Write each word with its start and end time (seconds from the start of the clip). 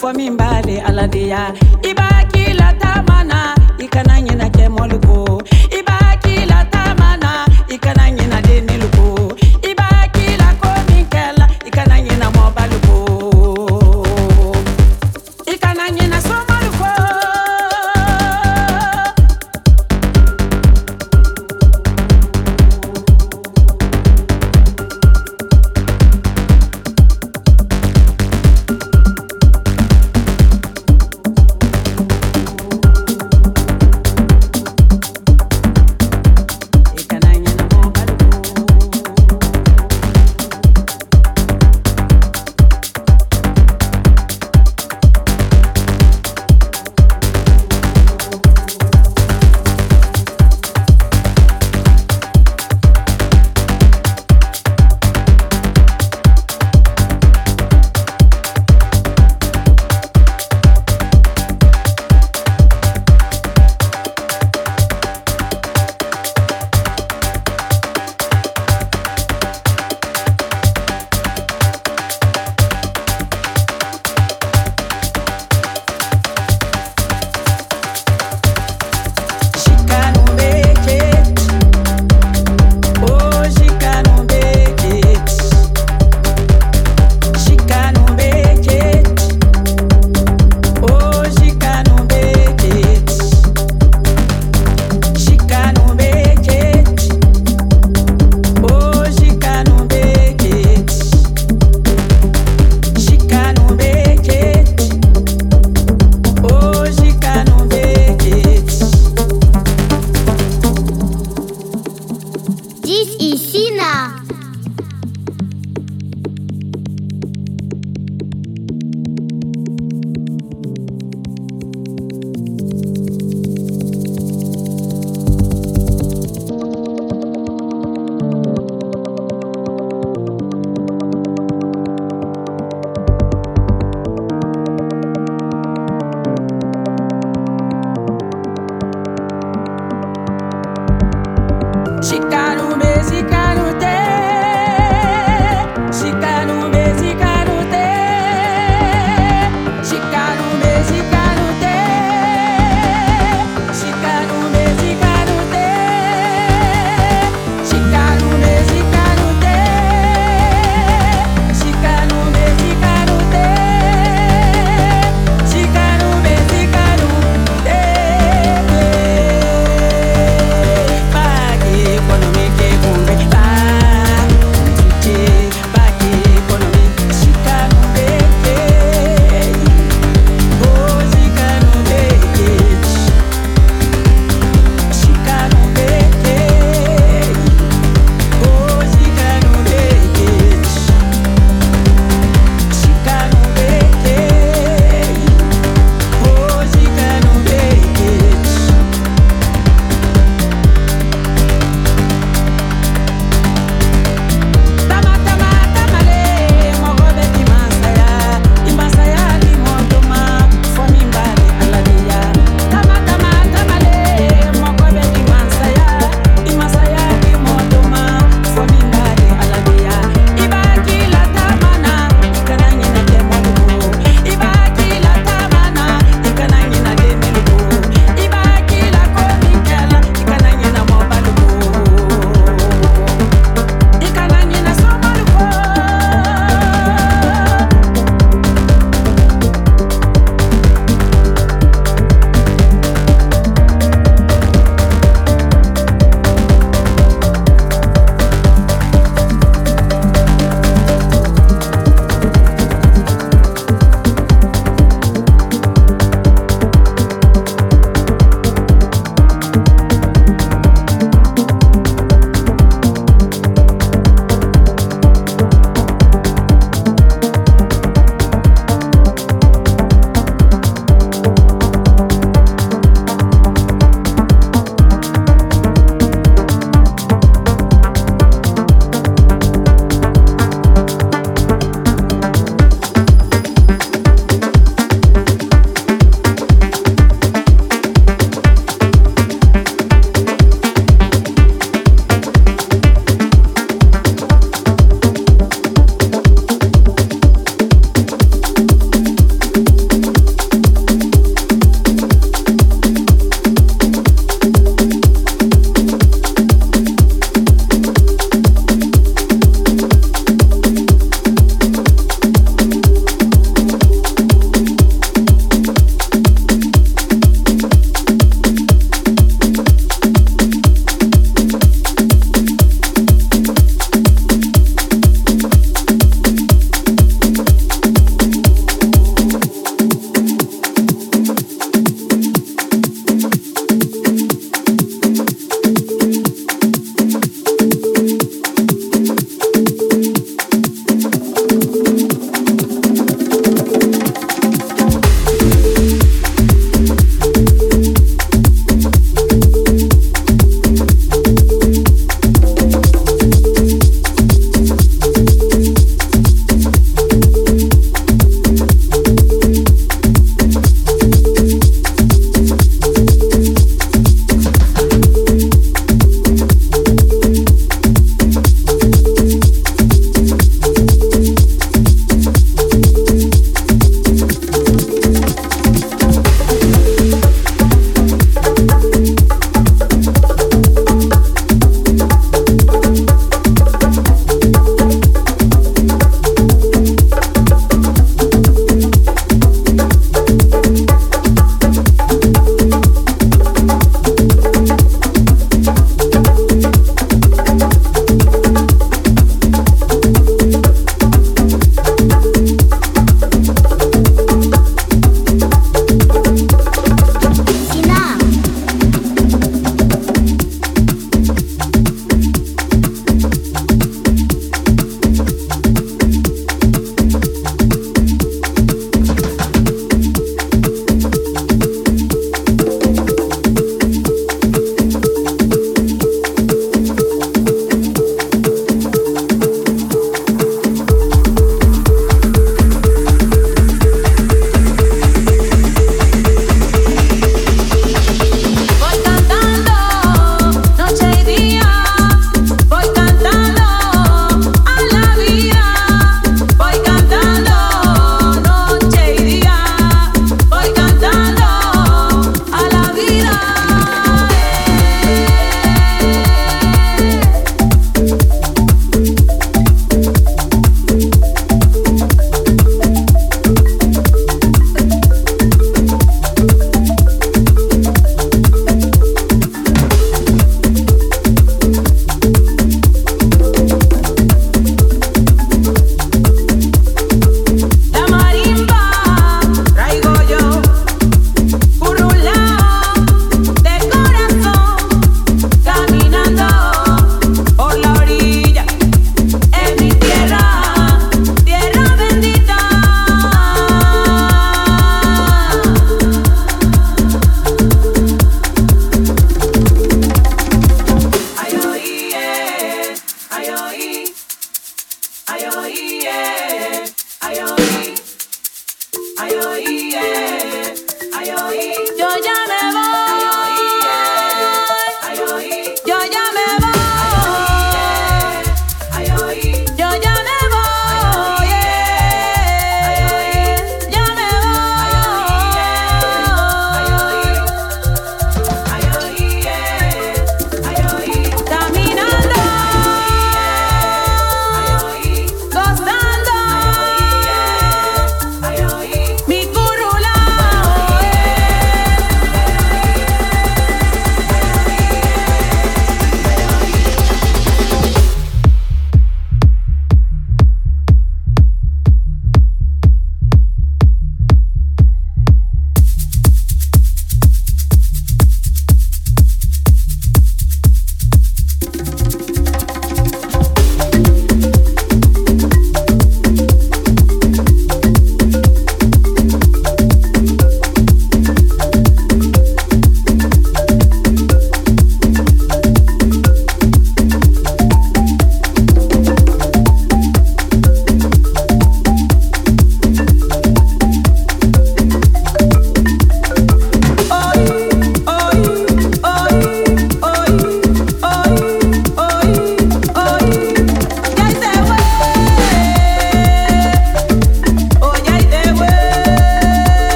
For 0.00 0.14
me 0.14 0.30
ala 0.30 1.06
de 1.06 1.28
ya 1.28 1.52
i 1.84 1.92
b'a 1.92 2.08
k'i 2.32 2.54
la 2.56 2.70
na 3.30 3.40
i 3.84 5.49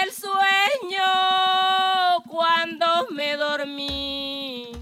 del 0.00 0.12
sueño 0.12 1.04
cuando 2.28 2.86
me 3.10 3.36
dormí. 3.36 4.72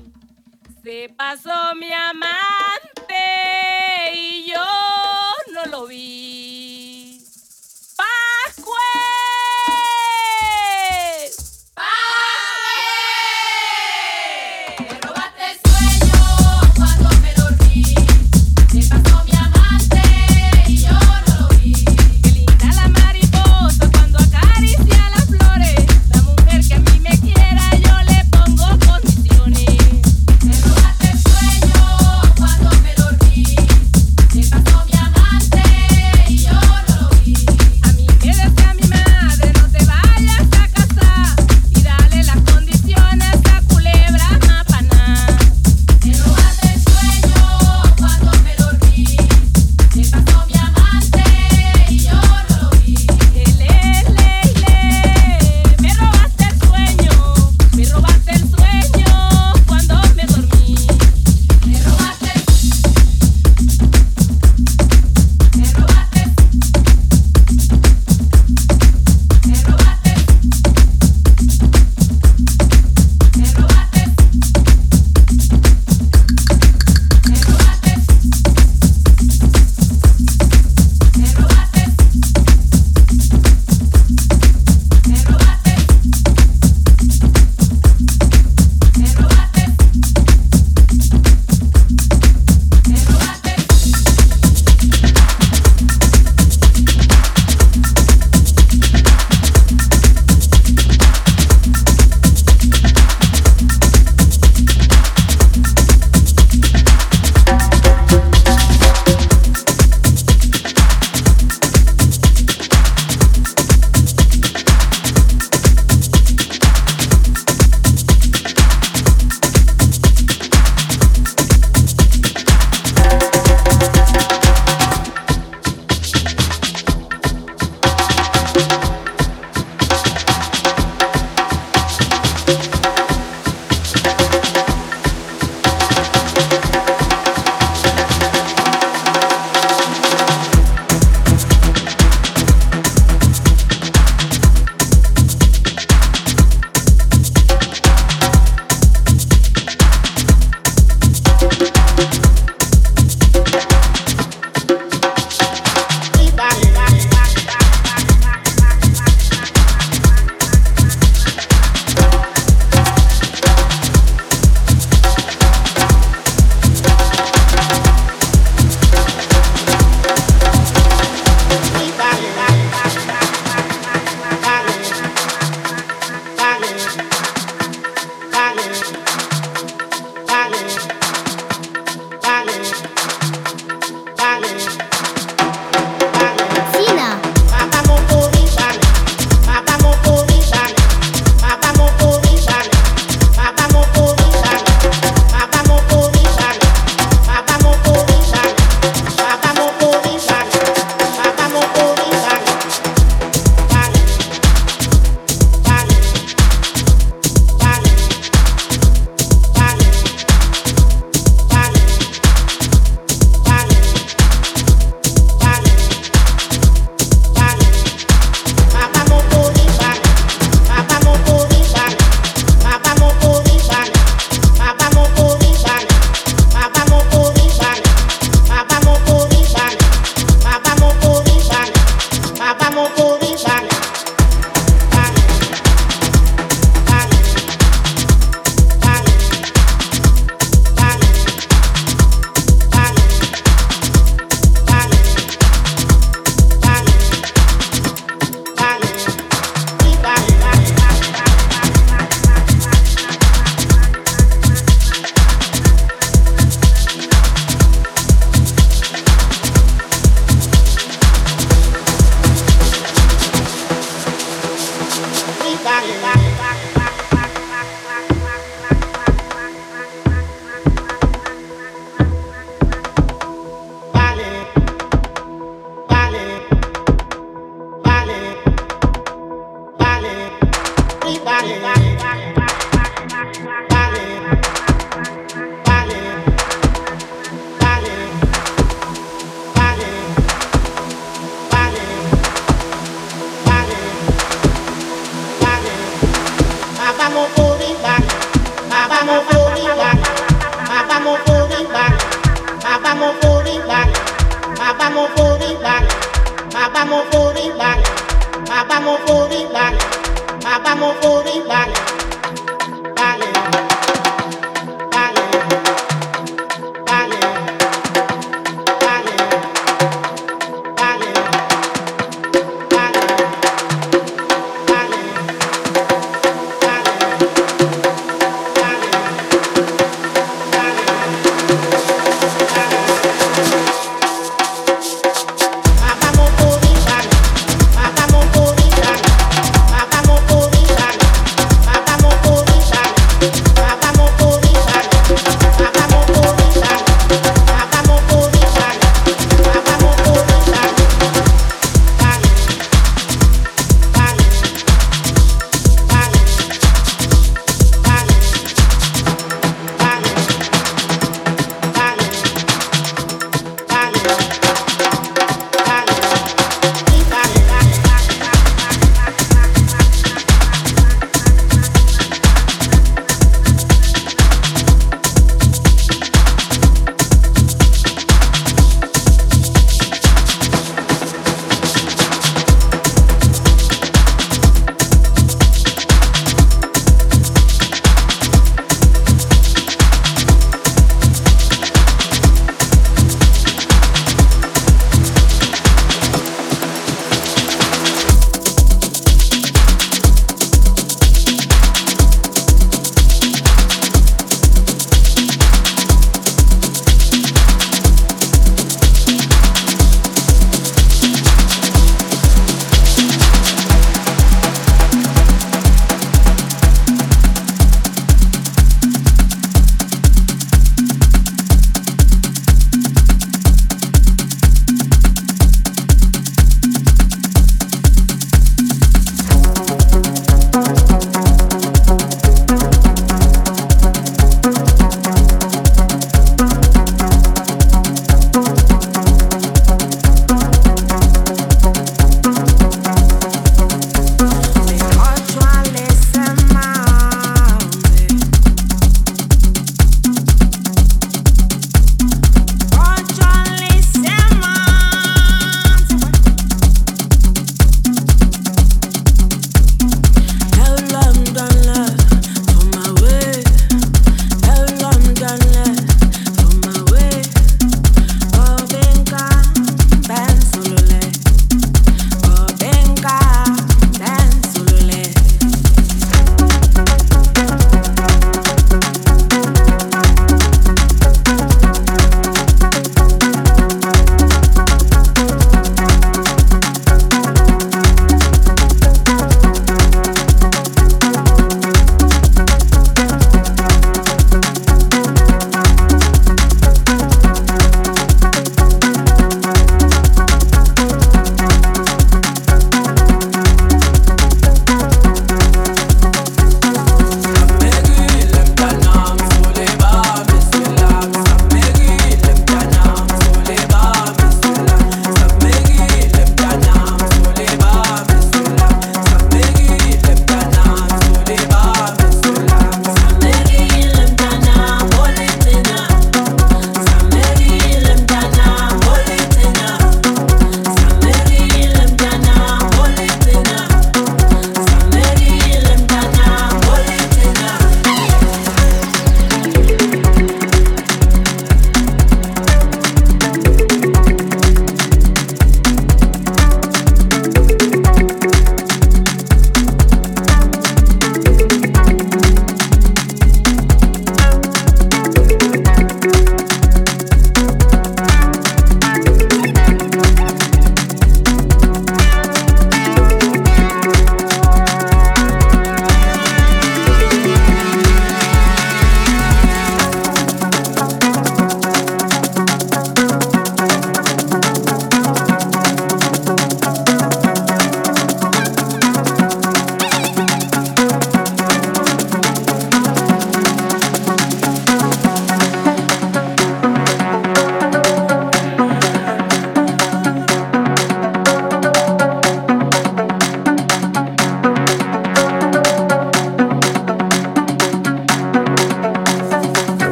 Se 0.83 1.13
pasó 1.17 1.75
mi 1.77 1.93
amante 1.93 3.15
y 4.15 4.51
yo 4.51 4.67
no 5.53 5.67
lo 5.67 5.87
vi. 5.87 6.50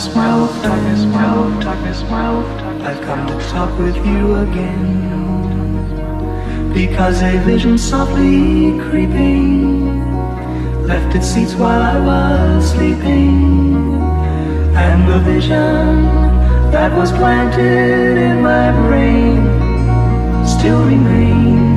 darkness, 0.00 0.16
my 0.16 0.34
love, 0.34 0.62
darkness, 0.62 1.04
my 1.04 1.30
love, 1.30 1.62
darkness, 1.62 2.02
my. 2.04 2.88
I've 2.88 3.00
come 3.02 3.26
to 3.26 3.38
talk 3.50 3.78
with 3.78 3.96
you 3.96 4.36
again. 4.36 5.10
Because 6.72 7.22
a 7.22 7.38
vision 7.44 7.76
softly 7.76 8.78
creeping 8.88 10.00
left 10.86 11.14
its 11.14 11.26
seats 11.26 11.54
while 11.54 11.82
I 11.82 12.00
was 12.00 12.70
sleeping. 12.70 14.00
And 14.74 15.06
the 15.06 15.18
vision 15.18 16.06
that 16.72 16.96
was 16.96 17.12
planted 17.12 18.16
in 18.16 18.42
my 18.42 18.72
brain 18.86 19.36
still 20.46 20.82
remains. 20.82 21.69